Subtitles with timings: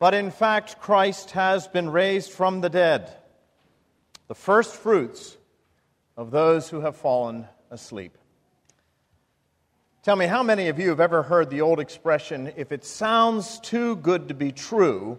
[0.00, 3.12] but in fact, Christ has been raised from the dead,
[4.26, 5.36] the first fruits
[6.16, 8.16] of those who have fallen asleep.
[10.02, 13.60] Tell me, how many of you have ever heard the old expression, if it sounds
[13.60, 15.18] too good to be true,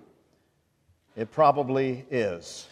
[1.15, 2.67] it probably is?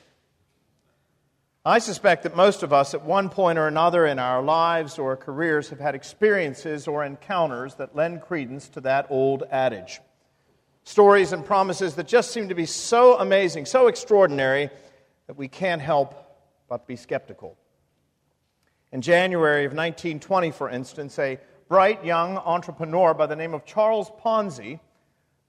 [1.63, 5.15] I suspect that most of us, at one point or another in our lives or
[5.15, 9.99] careers, have had experiences or encounters that lend credence to that old adage.
[10.83, 14.69] Stories and promises that just seem to be so amazing, so extraordinary,
[15.27, 16.15] that we can't help
[16.67, 17.57] but be skeptical.
[18.91, 24.09] In January of 1920, for instance, a bright young entrepreneur by the name of Charles
[24.19, 24.79] Ponzi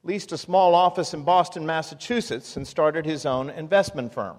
[0.02, 4.36] leased a small office in Boston, Massachusetts, and started his own investment firm.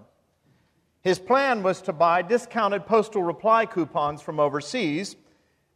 [1.02, 5.16] His plan was to buy discounted postal reply coupons from overseas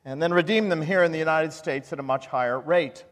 [0.04, 3.06] and then redeem them here in the United States at a much higher rate.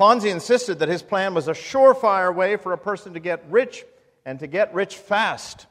[0.00, 3.84] Ponzi insisted that his plan was a surefire way for a person to get rich
[4.24, 5.66] and to get rich fast.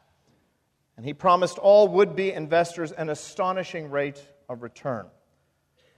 [0.96, 5.08] And he promised all would be investors an astonishing rate of return.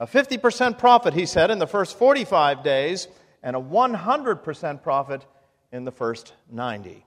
[0.00, 3.06] A 50% profit, he said, in the first 45 days,
[3.42, 5.26] and a 100% profit
[5.70, 7.04] in the first 90.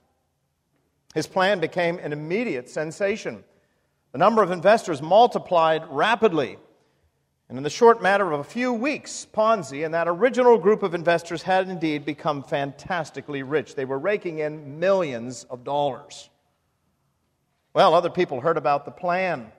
[1.16, 3.44] His plan became an immediate sensation.
[4.12, 6.58] The number of investors multiplied rapidly.
[7.48, 10.96] And in the short matter of a few weeks, Ponzi and that original group of
[10.96, 13.76] investors had indeed become fantastically rich.
[13.76, 16.30] They were raking in millions of dollars.
[17.74, 19.52] Well, other people heard about the plan.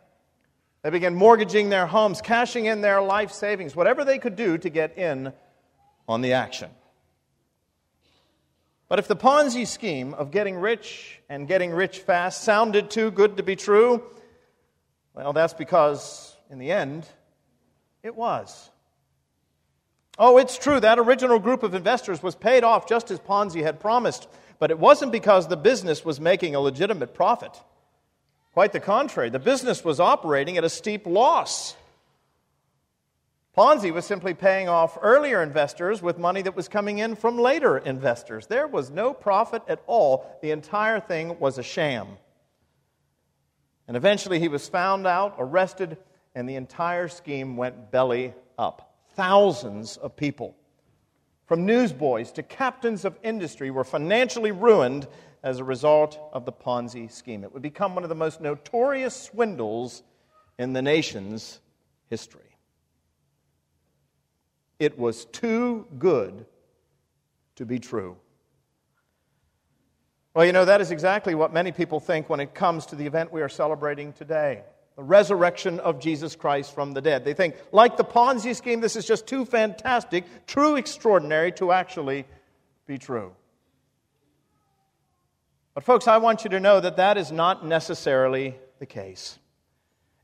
[0.83, 4.69] They began mortgaging their homes, cashing in their life savings, whatever they could do to
[4.69, 5.33] get in
[6.09, 6.71] on the action.
[8.89, 13.37] But if the Ponzi scheme of getting rich and getting rich fast sounded too good
[13.37, 14.03] to be true,
[15.13, 17.07] well, that's because in the end,
[18.07, 18.71] it was.
[20.19, 23.81] Oh, it's true, that original group of investors was paid off just as Ponzi had
[23.81, 27.53] promised, but it wasn't because the business was making a legitimate profit.
[28.55, 31.77] Quite the contrary, the business was operating at a steep loss.
[33.55, 37.77] Ponzi was simply paying off earlier investors with money that was coming in from later
[37.77, 38.47] investors.
[38.47, 40.39] There was no profit at all.
[40.43, 42.07] The entire thing was a sham.
[43.89, 45.99] And eventually he was found out, arrested,
[46.37, 48.95] and the entire scheme went belly up.
[49.15, 50.55] Thousands of people,
[51.47, 55.09] from newsboys to captains of industry, were financially ruined
[55.43, 57.43] as a result of the Ponzi scheme.
[57.43, 60.03] It would become one of the most notorious swindles
[60.59, 61.61] in the nation's
[62.11, 62.43] history.
[64.79, 66.45] It was too good
[67.55, 68.15] to be true.
[70.35, 73.07] Well, you know, that is exactly what many people think when it comes to the
[73.07, 74.65] event we are celebrating today
[74.97, 77.25] the resurrection of Jesus Christ from the dead.
[77.25, 82.25] They think, like the Ponzi scheme, this is just too fantastic, too extraordinary to actually
[82.87, 83.33] be true.
[85.75, 89.39] But, folks, I want you to know that that is not necessarily the case.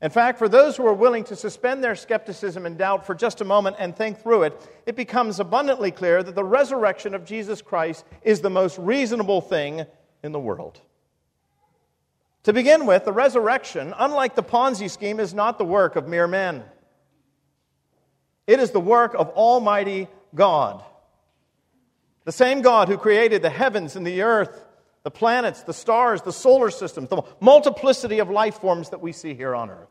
[0.01, 3.39] In fact, for those who are willing to suspend their skepticism and doubt for just
[3.39, 7.61] a moment and think through it, it becomes abundantly clear that the resurrection of Jesus
[7.61, 9.85] Christ is the most reasonable thing
[10.23, 10.81] in the world.
[12.43, 16.27] To begin with, the resurrection, unlike the Ponzi scheme, is not the work of mere
[16.27, 16.63] men.
[18.47, 20.83] It is the work of Almighty God.
[22.25, 24.63] The same God who created the heavens and the earth
[25.03, 29.33] the planets, the stars, the solar systems, the multiplicity of life forms that we see
[29.33, 29.89] here on earth.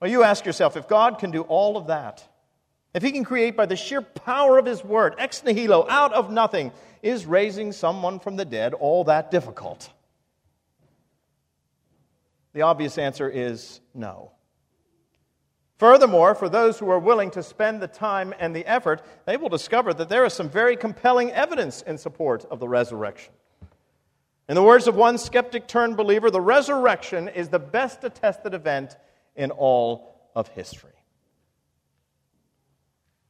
[0.00, 2.26] Well, you ask yourself if God can do all of that,
[2.94, 6.30] if He can create by the sheer power of His word, ex nihilo, out of
[6.30, 6.72] nothing,
[7.02, 9.90] is raising someone from the dead all that difficult?
[12.54, 14.30] The obvious answer is no.
[15.76, 19.48] Furthermore, for those who are willing to spend the time and the effort, they will
[19.48, 23.34] discover that there is some very compelling evidence in support of the resurrection.
[24.48, 28.96] In the words of one skeptic turned believer, the resurrection is the best attested event
[29.34, 30.92] in all of history.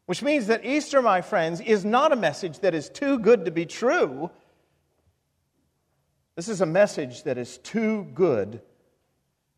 [0.05, 3.51] Which means that Easter, my friends, is not a message that is too good to
[3.51, 4.31] be true.
[6.37, 8.61] This is a message that is too good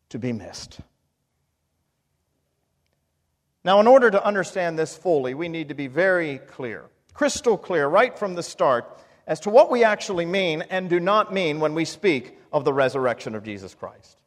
[0.09, 0.79] to be missed.
[3.63, 7.87] Now, in order to understand this fully, we need to be very clear, crystal clear,
[7.87, 8.85] right from the start,
[9.25, 12.73] as to what we actually mean and do not mean when we speak of the
[12.73, 14.17] resurrection of Jesus Christ.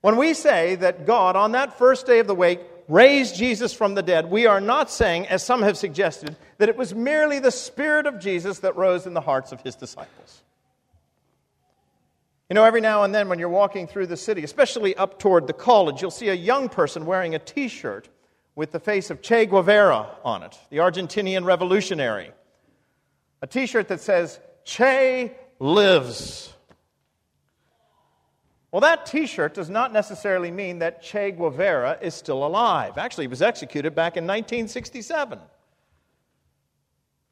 [0.00, 3.94] When we say that God, on that first day of the week, raised Jesus from
[3.94, 7.50] the dead, we are not saying, as some have suggested, that it was merely the
[7.50, 10.43] Spirit of Jesus that rose in the hearts of his disciples.
[12.50, 15.46] You know, every now and then when you're walking through the city, especially up toward
[15.46, 18.08] the college, you'll see a young person wearing a t shirt
[18.54, 22.32] with the face of Che Guevara on it, the Argentinian revolutionary.
[23.40, 26.52] a t shirt that says, Che lives.
[28.70, 32.98] Well, that t shirt does not necessarily mean that Che Guevara is still alive.
[32.98, 35.38] Actually, he was executed back in 1967.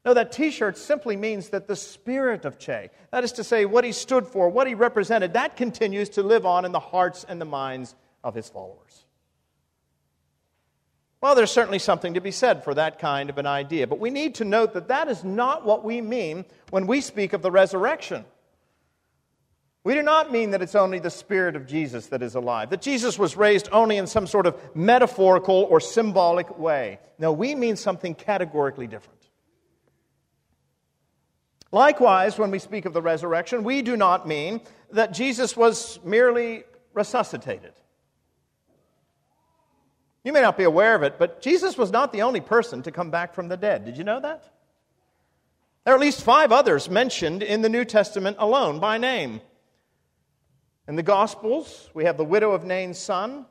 [0.05, 3.65] No, that t shirt simply means that the spirit of Che, that is to say,
[3.65, 7.25] what he stood for, what he represented, that continues to live on in the hearts
[7.27, 9.05] and the minds of his followers.
[11.21, 14.09] Well, there's certainly something to be said for that kind of an idea, but we
[14.09, 17.51] need to note that that is not what we mean when we speak of the
[17.51, 18.25] resurrection.
[19.85, 22.81] We do not mean that it's only the Spirit of Jesus that is alive, that
[22.81, 26.99] Jesus was raised only in some sort of metaphorical or symbolic way.
[27.17, 29.22] No, we mean something categorically different.
[31.73, 34.61] Likewise, when we speak of the resurrection, we do not mean
[34.91, 37.73] that Jesus was merely resuscitated.
[40.23, 42.91] You may not be aware of it, but Jesus was not the only person to
[42.91, 43.85] come back from the dead.
[43.85, 44.43] Did you know that?
[45.83, 49.41] There are at least five others mentioned in the New Testament alone by name.
[50.87, 53.47] In the Gospels, we have the widow of Nain's son,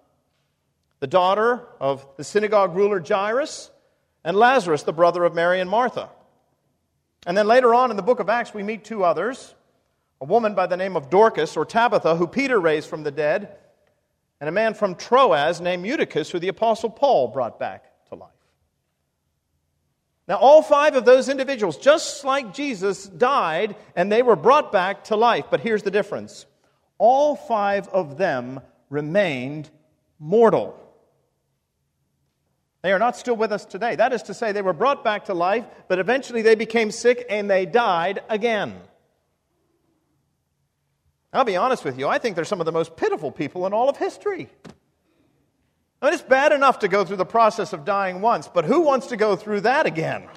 [1.00, 3.68] the daughter of the synagogue ruler Jairus,
[4.22, 6.08] and Lazarus, the brother of Mary and Martha.
[7.26, 9.54] And then later on in the book of Acts, we meet two others
[10.20, 13.56] a woman by the name of Dorcas or Tabitha, who Peter raised from the dead,
[14.40, 18.30] and a man from Troas named Eutychus, who the Apostle Paul brought back to life.
[20.28, 25.04] Now, all five of those individuals, just like Jesus, died and they were brought back
[25.04, 25.46] to life.
[25.50, 26.46] But here's the difference
[26.98, 28.60] all five of them
[28.90, 29.70] remained
[30.20, 30.78] mortal.
[32.82, 33.94] They are not still with us today.
[33.94, 37.24] That is to say, they were brought back to life, but eventually they became sick
[37.30, 38.74] and they died again.
[41.32, 43.72] I'll be honest with you, I think they're some of the most pitiful people in
[43.72, 44.48] all of history.
[46.02, 48.80] I mean, it's bad enough to go through the process of dying once, but who
[48.80, 50.28] wants to go through that again?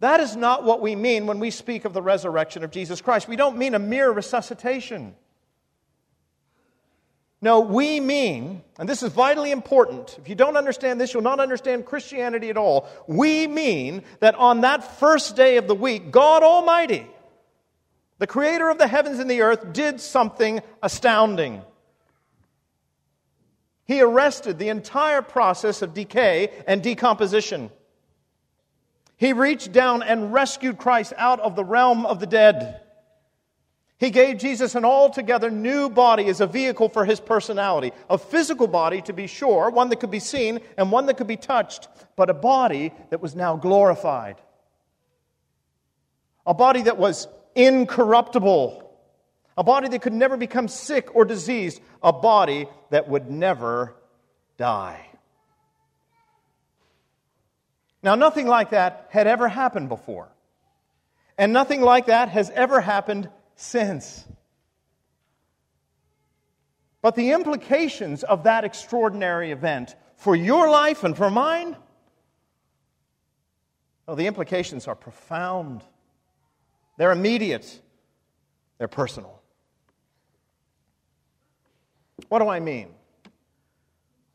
[0.00, 3.28] That is not what we mean when we speak of the resurrection of Jesus Christ.
[3.28, 5.14] We don't mean a mere resuscitation.
[7.42, 10.18] No, we mean, and this is vitally important.
[10.20, 12.86] If you don't understand this, you'll not understand Christianity at all.
[13.06, 17.06] We mean that on that first day of the week, God Almighty,
[18.18, 21.62] the creator of the heavens and the earth, did something astounding.
[23.86, 27.70] He arrested the entire process of decay and decomposition.
[29.16, 32.82] He reached down and rescued Christ out of the realm of the dead.
[34.00, 37.92] He gave Jesus an altogether new body as a vehicle for his personality.
[38.08, 41.26] A physical body, to be sure, one that could be seen and one that could
[41.26, 41.86] be touched,
[42.16, 44.36] but a body that was now glorified.
[46.46, 48.90] A body that was incorruptible.
[49.58, 51.82] A body that could never become sick or diseased.
[52.02, 53.94] A body that would never
[54.56, 55.06] die.
[58.02, 60.30] Now, nothing like that had ever happened before.
[61.36, 63.28] And nothing like that has ever happened
[63.60, 64.26] since.
[67.02, 71.76] But the implications of that extraordinary event for your life and for mine,
[74.06, 75.82] well, the implications are profound.
[76.96, 77.80] They're immediate,
[78.78, 79.40] they're personal.
[82.28, 82.88] What do I mean?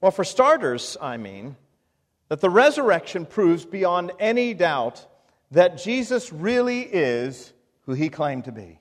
[0.02, 1.56] Well, for starters, I mean
[2.30, 5.06] that the resurrection proves beyond any doubt
[5.52, 7.54] that Jesus really is
[7.86, 8.80] who he claimed to be.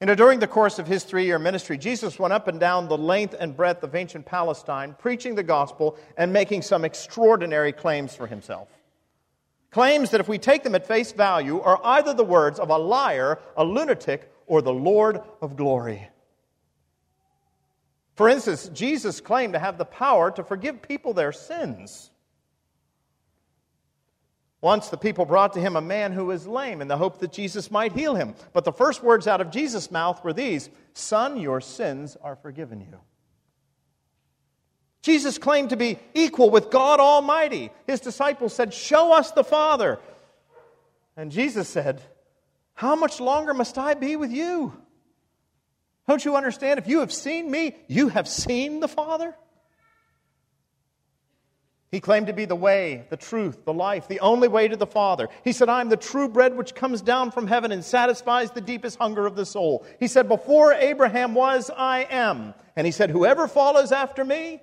[0.00, 2.88] You know, during the course of his three year ministry, Jesus went up and down
[2.88, 8.14] the length and breadth of ancient Palestine, preaching the gospel and making some extraordinary claims
[8.14, 8.68] for himself.
[9.70, 12.78] Claims that, if we take them at face value, are either the words of a
[12.78, 16.08] liar, a lunatic, or the Lord of glory.
[18.16, 22.10] For instance, Jesus claimed to have the power to forgive people their sins.
[24.62, 27.32] Once the people brought to him a man who was lame in the hope that
[27.32, 28.34] Jesus might heal him.
[28.52, 32.80] But the first words out of Jesus' mouth were these Son, your sins are forgiven
[32.80, 33.00] you.
[35.02, 37.70] Jesus claimed to be equal with God Almighty.
[37.86, 39.98] His disciples said, Show us the Father.
[41.16, 42.02] And Jesus said,
[42.74, 44.74] How much longer must I be with you?
[46.06, 46.78] Don't you understand?
[46.78, 49.34] If you have seen me, you have seen the Father.
[51.90, 54.86] He claimed to be the way, the truth, the life, the only way to the
[54.86, 55.28] Father.
[55.42, 58.60] He said, I am the true bread which comes down from heaven and satisfies the
[58.60, 59.84] deepest hunger of the soul.
[59.98, 62.54] He said, Before Abraham was, I am.
[62.76, 64.62] And he said, Whoever follows after me,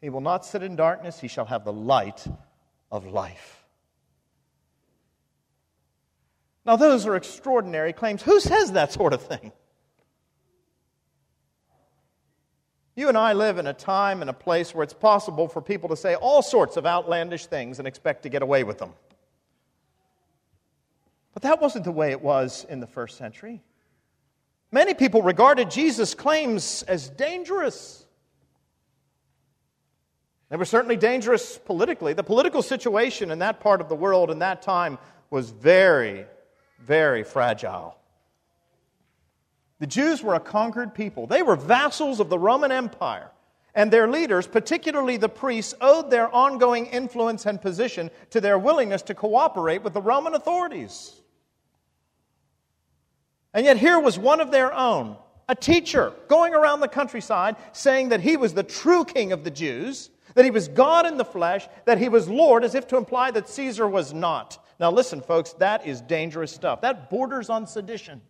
[0.00, 2.24] he will not sit in darkness, he shall have the light
[2.92, 3.64] of life.
[6.64, 8.22] Now, those are extraordinary claims.
[8.22, 9.50] Who says that sort of thing?
[12.96, 15.90] You and I live in a time and a place where it's possible for people
[15.90, 18.94] to say all sorts of outlandish things and expect to get away with them.
[21.34, 23.62] But that wasn't the way it was in the first century.
[24.72, 28.06] Many people regarded Jesus' claims as dangerous.
[30.48, 32.14] They were certainly dangerous politically.
[32.14, 34.96] The political situation in that part of the world in that time
[35.28, 36.24] was very,
[36.80, 37.98] very fragile.
[39.78, 43.30] The Jews were a conquered people, they were vassals of the Roman Empire.
[43.74, 49.02] And their leaders, particularly the priests, owed their ongoing influence and position to their willingness
[49.02, 51.20] to cooperate with the Roman authorities.
[53.52, 55.16] And yet, here was one of their own,
[55.46, 59.50] a teacher, going around the countryside saying that he was the true king of the
[59.50, 62.96] Jews, that he was God in the flesh, that he was Lord, as if to
[62.96, 64.64] imply that Caesar was not.
[64.80, 66.80] Now, listen, folks, that is dangerous stuff.
[66.80, 68.22] That borders on sedition.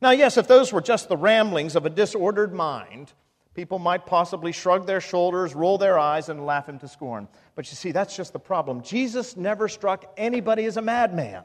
[0.00, 3.12] Now, yes, if those were just the ramblings of a disordered mind,
[3.54, 7.28] people might possibly shrug their shoulders, roll their eyes, and laugh him to scorn.
[7.54, 8.82] But you see, that's just the problem.
[8.82, 11.44] Jesus never struck anybody as a madman.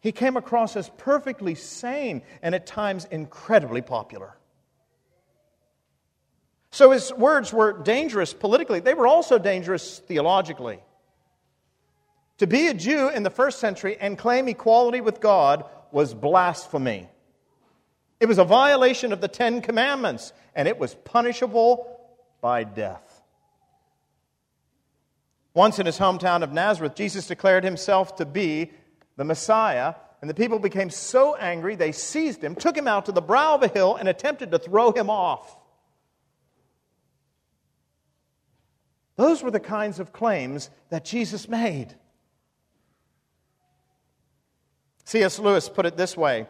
[0.00, 4.36] He came across as perfectly sane and at times incredibly popular.
[6.72, 10.80] So his words were dangerous politically, they were also dangerous theologically.
[12.38, 17.08] To be a Jew in the first century and claim equality with God was blasphemy.
[18.20, 22.00] It was a violation of the Ten Commandments, and it was punishable
[22.40, 23.22] by death.
[25.54, 28.70] Once in his hometown of Nazareth, Jesus declared himself to be
[29.16, 33.12] the Messiah, and the people became so angry they seized him, took him out to
[33.12, 35.56] the brow of a hill, and attempted to throw him off.
[39.16, 41.94] Those were the kinds of claims that Jesus made.
[45.04, 45.38] C.S.
[45.38, 46.46] Lewis put it this way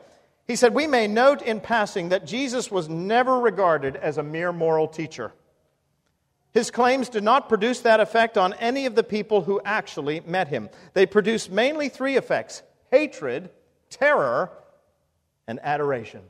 [0.46, 4.52] He said, We may note in passing that Jesus was never regarded as a mere
[4.52, 5.32] moral teacher.
[6.52, 10.48] His claims did not produce that effect on any of the people who actually met
[10.48, 10.68] him.
[10.92, 13.48] They produced mainly three effects hatred,
[13.88, 14.50] terror,
[15.46, 16.20] and adoration.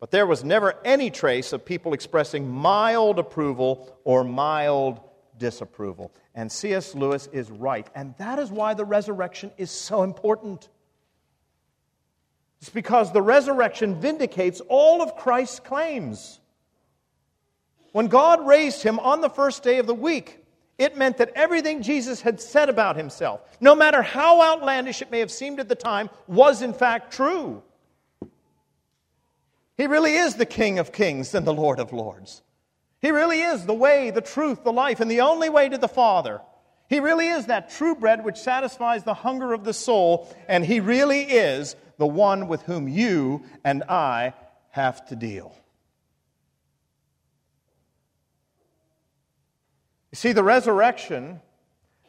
[0.00, 5.00] But there was never any trace of people expressing mild approval or mild
[5.40, 6.12] disapproval.
[6.36, 6.94] And C.S.
[6.94, 7.88] Lewis is right.
[7.96, 10.68] And that is why the resurrection is so important.
[12.60, 16.38] It's because the resurrection vindicates all of Christ's claims.
[17.90, 20.44] When God raised him on the first day of the week,
[20.78, 25.18] it meant that everything Jesus had said about himself, no matter how outlandish it may
[25.18, 27.62] have seemed at the time, was in fact true.
[29.76, 32.42] He really is the King of kings and the Lord of lords.
[33.00, 35.88] He really is the way, the truth, the life, and the only way to the
[35.88, 36.40] Father.
[36.88, 40.80] He really is that true bread which satisfies the hunger of the soul, and He
[40.80, 44.34] really is the one with whom you and I
[44.70, 45.54] have to deal.
[50.10, 51.40] You see, the resurrection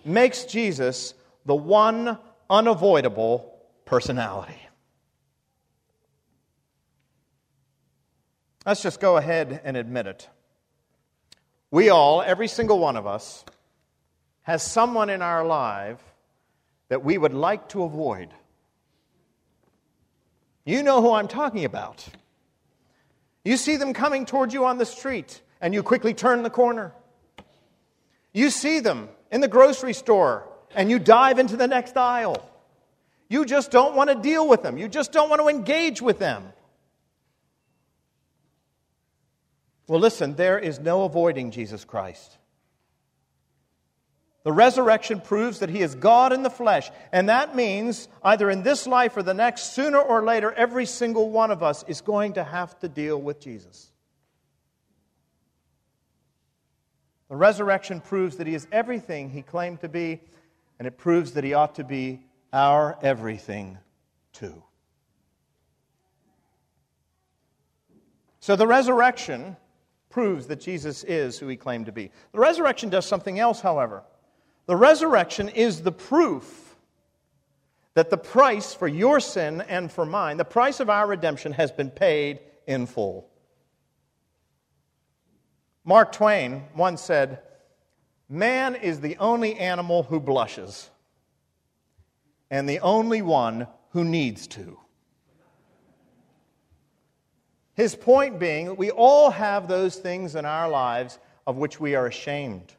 [0.03, 1.13] makes Jesus
[1.45, 2.17] the one
[2.50, 3.53] unavoidable
[3.86, 4.57] personality.
[8.65, 10.27] Let's just go ahead and admit it.
[11.72, 13.46] We all, every single one of us,
[14.44, 16.00] has someone in our life
[16.90, 18.30] that we would like to avoid.
[20.66, 22.06] You know who I'm talking about.
[23.46, 26.92] You see them coming toward you on the street, and you quickly turn the corner.
[28.34, 32.48] You see them in the grocery store, and you dive into the next aisle.
[33.30, 36.20] You just don't want to deal with them, you just don't want to engage with
[36.20, 36.51] them.
[39.91, 42.38] Well, listen, there is no avoiding Jesus Christ.
[44.43, 48.63] The resurrection proves that he is God in the flesh, and that means either in
[48.63, 52.36] this life or the next, sooner or later, every single one of us is going
[52.36, 53.91] to have to deal with Jesus.
[57.27, 60.21] The resurrection proves that he is everything he claimed to be,
[60.79, 62.21] and it proves that he ought to be
[62.53, 63.77] our everything
[64.31, 64.63] too.
[68.39, 69.57] So the resurrection
[70.12, 72.12] proves that Jesus is who he claimed to be.
[72.34, 74.03] The resurrection does something else, however.
[74.68, 76.75] The resurrection is the proof
[77.94, 81.72] that the price for your sin and for mine, the price of our redemption, has
[81.72, 83.27] been paid in full.
[85.84, 87.39] Mark Twain once said,
[88.30, 90.89] Man is the only animal who blushes,
[92.50, 94.80] and the only one who needs to.
[97.74, 101.96] His point being that we all have those things in our lives of which we
[101.96, 102.74] are ashamed.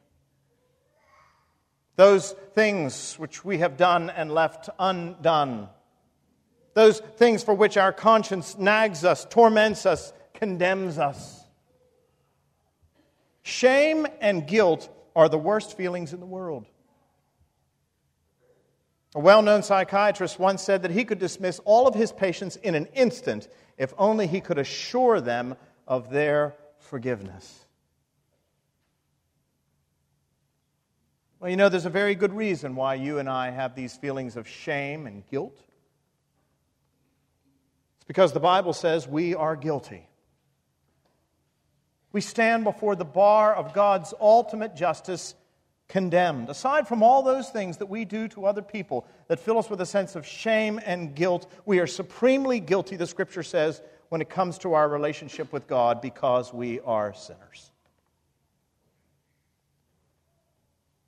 [1.97, 5.69] Those things which we have done and left undone.
[6.75, 11.45] those things for which our conscience nags us, torments us, condemns us.
[13.43, 16.67] Shame and guilt are the worst feelings in the world.
[19.15, 22.75] A well known psychiatrist once said that he could dismiss all of his patients in
[22.75, 27.67] an instant if only he could assure them of their forgiveness.
[31.41, 34.37] Well, you know, there's a very good reason why you and I have these feelings
[34.37, 35.57] of shame and guilt.
[37.97, 40.09] It's because the Bible says we are guilty.
[42.13, 45.35] We stand before the bar of God's ultimate justice
[45.89, 46.49] condemned.
[46.49, 49.81] Aside from all those things that we do to other people that fill us with
[49.81, 54.29] a sense of shame and guilt, we are supremely guilty, the scripture says, when it
[54.29, 57.73] comes to our relationship with God because we are sinners.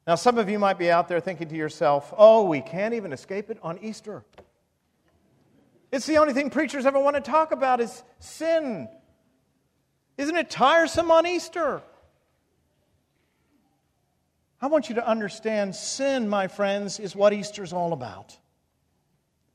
[0.07, 3.13] Now, some of you might be out there thinking to yourself, oh, we can't even
[3.13, 4.23] escape it on Easter.
[5.91, 8.89] It's the only thing preachers ever want to talk about is sin.
[10.19, 11.83] Isn't it tiresome on Easter?
[14.65, 18.35] I want you to understand sin, my friends, is what Easter's all about.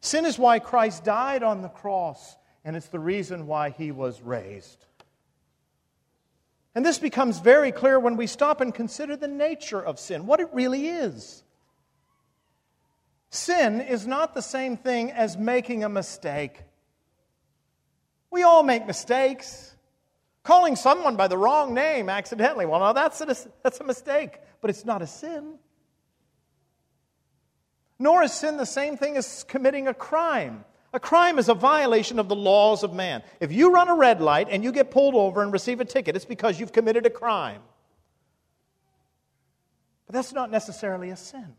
[0.02, 4.22] Sin is why Christ died on the cross, and it's the reason why he was
[4.22, 4.86] raised.
[6.76, 10.42] And this becomes very clear when we stop and consider the nature of sin, what
[10.42, 11.42] it really is.
[13.32, 16.62] Sin is not the same thing as making a mistake.
[18.30, 19.76] We all make mistakes.
[20.44, 24.70] Calling someone by the wrong name accidentally, well, now that's a, that's a mistake, but
[24.70, 25.56] it's not a sin.
[27.98, 30.64] Nor is sin the same thing as committing a crime.
[30.94, 33.22] A crime is a violation of the laws of man.
[33.40, 36.16] If you run a red light and you get pulled over and receive a ticket,
[36.16, 37.62] it's because you've committed a crime.
[40.08, 41.56] But that's not necessarily a sin.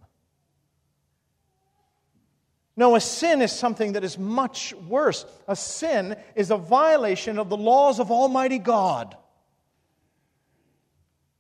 [2.77, 5.27] No, a sin is something that is much worse.
[5.47, 9.17] A sin is a violation of the laws of Almighty God.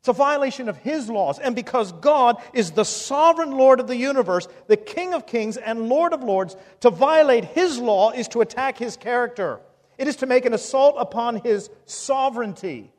[0.00, 1.38] It's a violation of His laws.
[1.38, 5.88] And because God is the sovereign Lord of the universe, the King of kings and
[5.88, 9.60] Lord of lords, to violate His law is to attack His character,
[9.98, 12.90] it is to make an assault upon His sovereignty.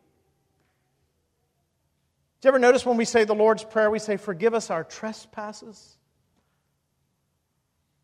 [2.42, 4.84] Do you ever notice when we say the Lord's Prayer, we say, Forgive us our
[4.84, 5.98] trespasses?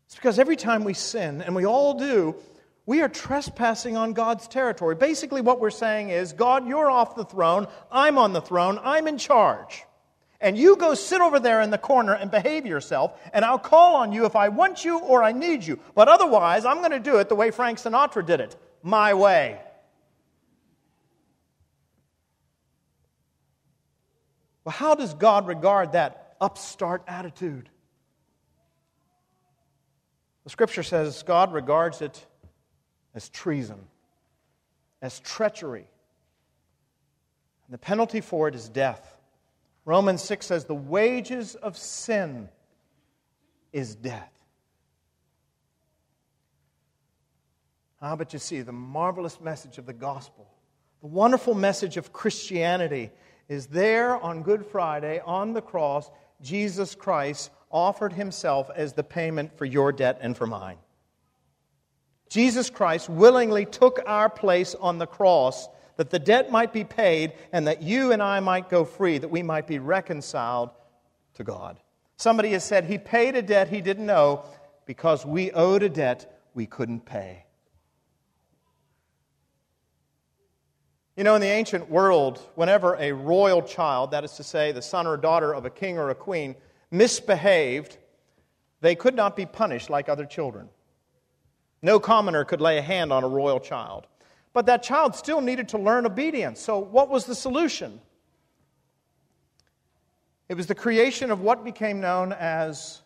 [0.06, 2.34] It's because every time we sin, and we all do,
[2.88, 4.94] we are trespassing on God's territory.
[4.94, 9.06] Basically, what we're saying is God, you're off the throne, I'm on the throne, I'm
[9.06, 9.84] in charge.
[10.40, 13.96] And you go sit over there in the corner and behave yourself, and I'll call
[13.96, 15.78] on you if I want you or I need you.
[15.94, 19.60] But otherwise, I'm going to do it the way Frank Sinatra did it my way.
[24.64, 27.68] Well, how does God regard that upstart attitude?
[30.44, 32.24] The scripture says God regards it
[33.18, 33.80] as treason,
[35.02, 35.88] as treachery.
[37.66, 39.18] And the penalty for it is death.
[39.84, 42.48] Romans 6 says, The wages of sin
[43.72, 44.30] is death.
[48.00, 50.46] Ah, but you see, the marvelous message of the gospel,
[51.00, 53.10] the wonderful message of Christianity
[53.48, 56.08] is there on Good Friday on the cross,
[56.40, 60.76] Jesus Christ offered himself as the payment for your debt and for mine.
[62.28, 67.32] Jesus Christ willingly took our place on the cross that the debt might be paid
[67.52, 70.70] and that you and I might go free, that we might be reconciled
[71.34, 71.78] to God.
[72.16, 74.44] Somebody has said he paid a debt he didn't owe
[74.86, 77.44] because we owed a debt we couldn't pay.
[81.16, 84.82] You know, in the ancient world, whenever a royal child, that is to say, the
[84.82, 86.54] son or daughter of a king or a queen,
[86.92, 87.98] misbehaved,
[88.80, 90.68] they could not be punished like other children.
[91.82, 94.06] No commoner could lay a hand on a royal child.
[94.52, 96.60] But that child still needed to learn obedience.
[96.60, 98.00] So, what was the solution?
[100.48, 103.02] It was the creation of what became known as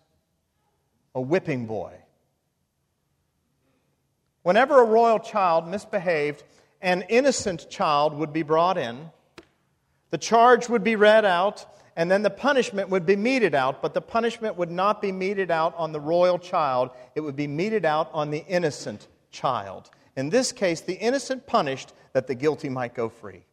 [1.14, 1.92] a whipping boy.
[4.42, 6.42] Whenever a royal child misbehaved,
[6.80, 9.10] an innocent child would be brought in,
[10.10, 13.94] the charge would be read out, and then the punishment would be meted out, but
[13.94, 17.84] the punishment would not be meted out on the royal child, it would be meted
[17.84, 19.90] out on the innocent child.
[20.16, 23.44] In this case, the innocent punished that the guilty might go free.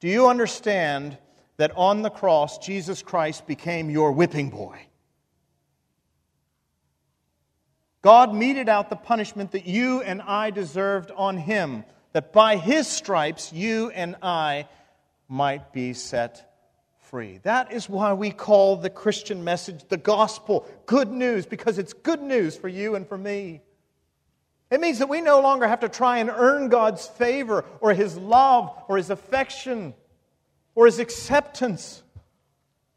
[0.00, 1.18] Do you understand
[1.58, 4.80] that on the cross, Jesus Christ became your whipping boy?
[8.02, 12.88] God meted out the punishment that you and I deserved on him, that by his
[12.88, 14.66] stripes you and I
[15.32, 16.46] might be set
[16.98, 17.40] free.
[17.42, 22.20] That is why we call the Christian message the gospel good news, because it's good
[22.20, 23.62] news for you and for me.
[24.70, 28.14] It means that we no longer have to try and earn God's favor or His
[28.18, 29.94] love or His affection
[30.74, 32.02] or His acceptance.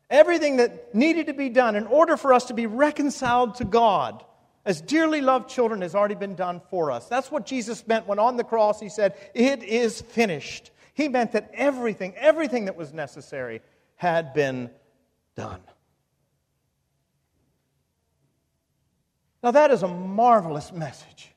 [0.10, 4.26] Everything that needed to be done in order for us to be reconciled to God
[4.66, 7.08] as dearly loved children has already been done for us.
[7.08, 10.72] That's what Jesus meant when on the cross He said, It is finished.
[10.96, 13.62] He meant that everything, everything that was necessary
[13.98, 14.72] had been
[15.36, 15.60] done.
[19.44, 21.36] Now, that is a marvelous message.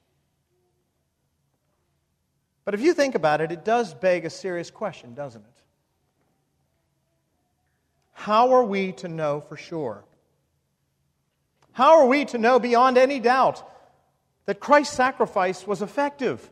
[2.65, 5.63] But if you think about it, it does beg a serious question, doesn't it?
[8.13, 10.05] How are we to know for sure?
[11.73, 13.69] How are we to know beyond any doubt
[14.47, 16.49] that Christ's sacrifice was effective?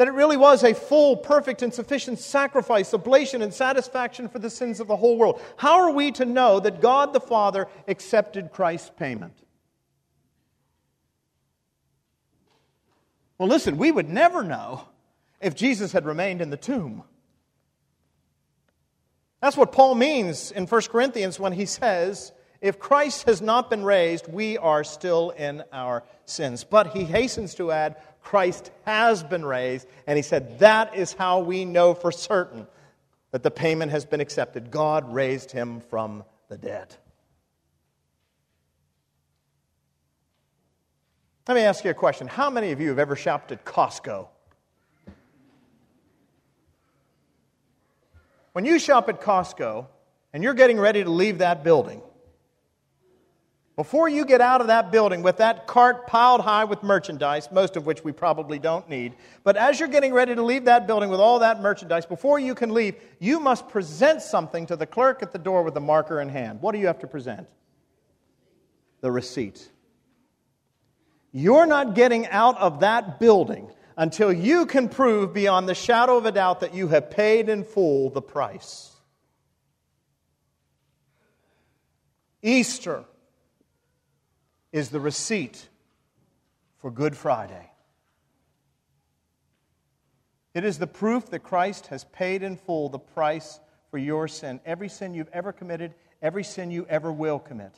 [0.00, 4.48] That it really was a full, perfect, and sufficient sacrifice, oblation, and satisfaction for the
[4.48, 5.42] sins of the whole world?
[5.58, 9.34] How are we to know that God the Father accepted Christ's payment?
[13.36, 14.86] Well, listen, we would never know
[15.38, 17.02] if Jesus had remained in the tomb.
[19.42, 22.32] That's what Paul means in 1 Corinthians when he says,
[22.62, 26.64] If Christ has not been raised, we are still in our sins.
[26.64, 31.40] But he hastens to add, Christ has been raised, and he said, That is how
[31.40, 32.66] we know for certain
[33.32, 34.70] that the payment has been accepted.
[34.70, 36.94] God raised him from the dead.
[41.48, 42.28] Let me ask you a question.
[42.28, 44.28] How many of you have ever shopped at Costco?
[48.52, 49.86] When you shop at Costco
[50.32, 52.02] and you're getting ready to leave that building,
[53.80, 57.76] before you get out of that building with that cart piled high with merchandise, most
[57.76, 61.08] of which we probably don't need, but as you're getting ready to leave that building
[61.08, 65.22] with all that merchandise, before you can leave, you must present something to the clerk
[65.22, 66.60] at the door with a marker in hand.
[66.60, 67.48] What do you have to present?
[69.00, 69.66] The receipt.
[71.32, 76.26] You're not getting out of that building until you can prove beyond the shadow of
[76.26, 78.94] a doubt that you have paid in full the price.
[82.42, 83.06] Easter
[84.72, 85.68] is the receipt
[86.78, 87.70] for Good Friday.
[90.54, 94.60] It is the proof that Christ has paid in full the price for your sin.
[94.64, 97.72] Every sin you've ever committed, every sin you ever will commit.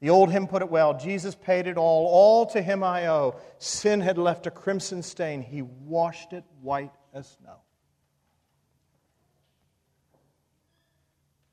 [0.00, 3.36] The old hymn put it well Jesus paid it all, all to him I owe.
[3.58, 7.58] Sin had left a crimson stain, he washed it white as snow.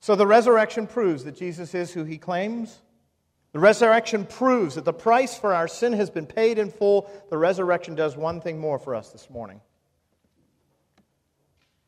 [0.09, 2.79] So the resurrection proves that Jesus is who he claims.
[3.51, 7.07] The resurrection proves that the price for our sin has been paid in full.
[7.29, 9.61] The resurrection does one thing more for us this morning.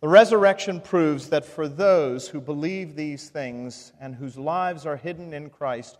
[0.01, 5.33] The resurrection proves that for those who believe these things and whose lives are hidden
[5.33, 5.97] in Christ,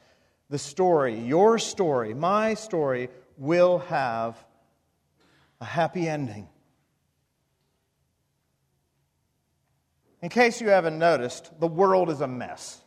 [0.47, 4.37] the story, your story, my story, will have
[5.59, 6.47] a happy ending.
[10.21, 12.79] In case you haven't noticed, the world is a mess.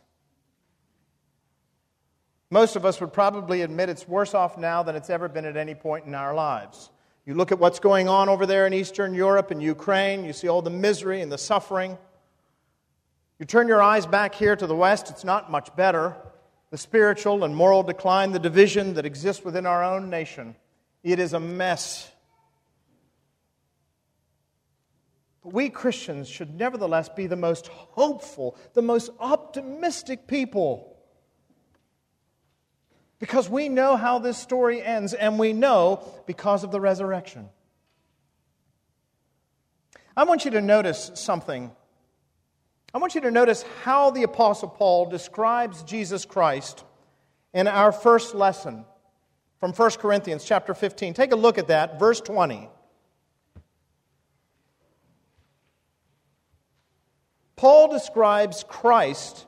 [2.49, 5.57] Most of us would probably admit it's worse off now than it's ever been at
[5.57, 6.89] any point in our lives.
[7.25, 10.47] You look at what's going on over there in Eastern Europe and Ukraine, you see
[10.47, 11.97] all the misery and the suffering.
[13.39, 16.15] You turn your eyes back here to the West, it's not much better
[16.75, 20.57] the spiritual and moral decline, the division that exists within our own nation.
[21.03, 22.11] It is a mess.
[25.45, 30.97] But we Christians should nevertheless be the most hopeful, the most optimistic people.
[33.19, 37.47] Because we know how this story ends, and we know because of the resurrection.
[40.17, 41.71] I want you to notice something
[42.91, 46.85] I want you to notice how the Apostle Paul describes Jesus Christ
[47.53, 48.85] in our first lesson
[49.59, 51.13] from 1 Corinthians chapter 15.
[51.13, 52.69] Take a look at that, verse 20.
[57.65, 59.47] Paul describes Christ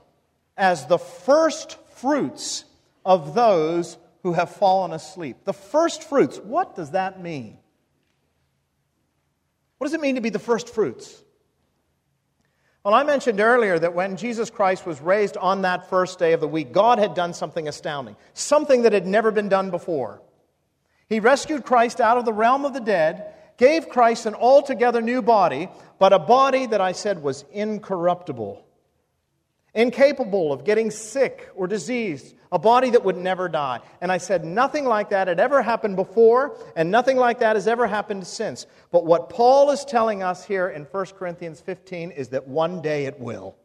[0.58, 2.65] as the first fruits
[3.06, 5.38] of those who have fallen asleep.
[5.43, 7.60] The first fruits, what does that mean?
[9.77, 11.23] What does it mean to be the first fruits?
[12.84, 16.39] Well, I mentioned earlier that when Jesus Christ was raised on that first day of
[16.39, 20.23] the week, God had done something astounding, something that had never been done before.
[21.08, 25.22] He rescued Christ out of the realm of the dead, gave Christ an altogether new
[25.22, 25.67] body,
[26.00, 28.63] but a body that I said was incorruptible.
[29.78, 33.80] incapable of getting sick or diseased, a body that would never die.
[34.02, 37.67] And I said, nothing like that had ever happened before, and nothing like that has
[37.67, 38.65] ever happened since.
[38.91, 43.06] But what Paul is telling us here in 1 Corinthians 15 is that one day
[43.06, 43.56] it will.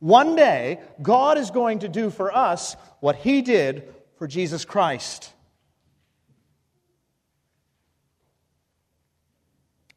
[0.00, 5.32] One day, God is going to do for us what he did for Jesus Christ.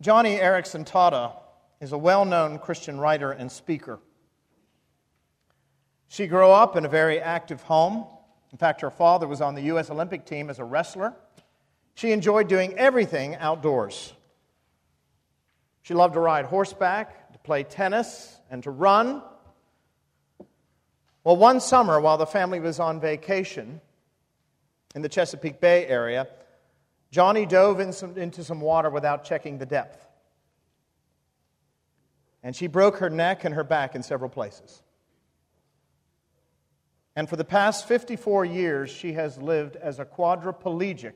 [0.03, 1.33] Joni Eareckson Tada
[1.79, 3.99] is a well known Christian writer and speaker.
[6.07, 8.05] She grew up in a very active home.
[8.51, 9.89] In fact, her father was on the U.S.
[9.89, 11.13] Olympic team as a wrestler.
[11.95, 14.13] She enjoyed doing everything outdoors.
[15.81, 19.21] She loved to ride horseback, to play tennis, and to run.
[21.23, 23.81] Well, one summer, while the family was on vacation
[24.93, 26.27] in the Chesapeake Bay area,
[27.11, 30.05] Joni dove in some, into some water without checking the depth.
[32.43, 34.81] And she broke her neck and her back in several places.
[37.15, 41.13] And for the past 54 years, she has lived as a quadriplegic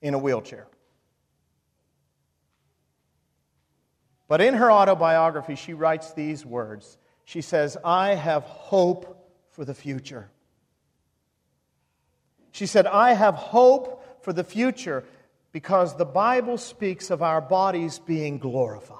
[0.00, 0.68] in a wheelchair.
[4.28, 6.98] But in her autobiography, she writes these words.
[7.24, 10.30] She says, I have hope for the future.
[12.52, 15.04] She said, I have hope for the future
[15.52, 18.98] because the Bible speaks of our bodies being glorified.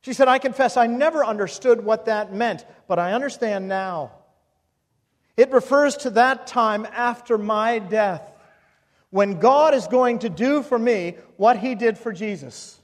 [0.00, 4.10] She said, I confess I never understood what that meant, but I understand now.
[5.36, 8.28] It refers to that time after my death
[9.10, 12.80] when God is going to do for me what he did for Jesus.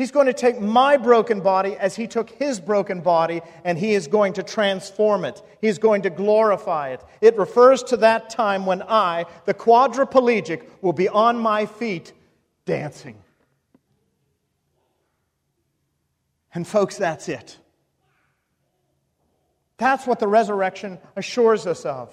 [0.00, 3.92] He's going to take my broken body as he took his broken body and he
[3.92, 5.42] is going to transform it.
[5.60, 7.04] He's going to glorify it.
[7.20, 12.14] It refers to that time when I, the quadriplegic, will be on my feet
[12.64, 13.18] dancing.
[16.54, 17.58] And, folks, that's it.
[19.76, 22.10] That's what the resurrection assures us of.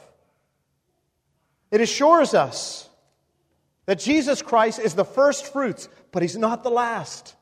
[1.71, 2.89] It assures us
[3.85, 7.35] that Jesus Christ is the first fruits, but he's not the last.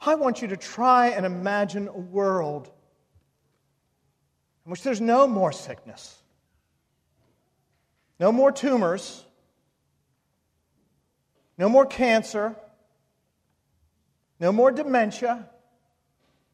[0.00, 2.70] I want you to try and imagine a world
[4.64, 6.16] in which there's no more sickness,
[8.18, 9.24] no more tumors,
[11.58, 12.56] no more cancer,
[14.38, 15.48] no more dementia.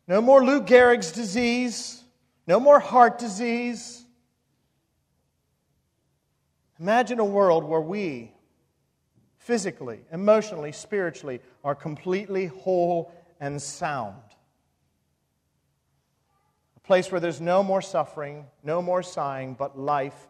[0.07, 2.03] No more Lou Gehrig's disease.
[2.47, 4.05] No more heart disease.
[6.79, 8.33] Imagine a world where we,
[9.39, 14.23] physically, emotionally, spiritually, are completely whole and sound.
[16.77, 20.29] A place where there's no more suffering, no more sighing, but life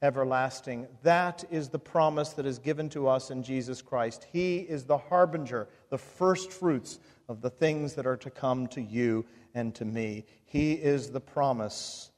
[0.00, 0.88] everlasting.
[1.02, 4.26] That is the promise that is given to us in Jesus Christ.
[4.32, 6.98] He is the harbinger, the first fruits
[7.28, 10.24] of the things that are to come to you and to me.
[10.46, 12.10] He is the promise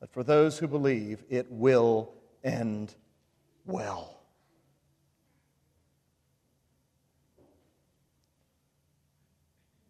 [0.00, 2.94] that for those who believe, it will end
[3.66, 4.21] well.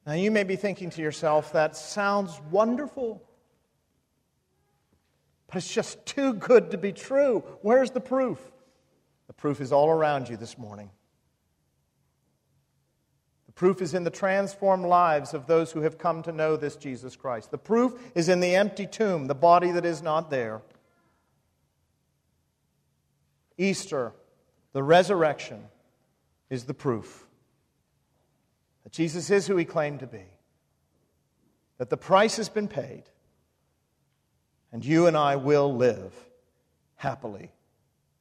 [0.07, 3.23] Now, you may be thinking to yourself, that sounds wonderful.
[5.47, 7.45] But it's just too good to be true.
[7.61, 8.41] Where's the proof?
[9.29, 10.91] The proof is all around you this morning.
[13.47, 16.75] The proof is in the transformed lives of those who have come to know this
[16.75, 17.51] Jesus Christ.
[17.51, 20.63] The proof is in the empty tomb, the body that is not there.
[23.59, 24.13] Easter,
[24.73, 25.65] the resurrection,
[26.51, 27.27] is the proof
[28.93, 30.25] that Jesus is who he claimed to be,
[31.79, 33.05] that the price has been paid
[34.73, 36.15] and you and I will live
[36.97, 37.51] happily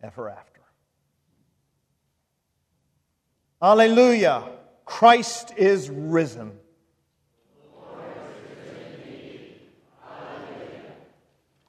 [0.01, 0.61] ever after.
[3.61, 4.49] Alleluia!
[4.83, 6.51] Christ is risen.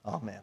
[0.04, 0.40] Amen.